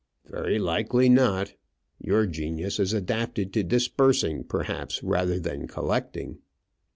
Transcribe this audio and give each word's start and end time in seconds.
"Very 0.25 0.57
likely 0.57 1.09
not. 1.09 1.53
Your 1.99 2.25
genius 2.25 2.79
is 2.79 2.91
adapted 2.91 3.53
to 3.53 3.61
dispersing, 3.63 4.43
perhaps, 4.43 5.03
rather 5.03 5.39
than 5.39 5.67
collecting." 5.67 6.39